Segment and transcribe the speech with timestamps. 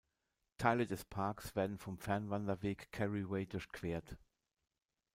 [0.57, 4.17] Teile des Parks werden vom Fernwanderweg Kerry Way durchquert.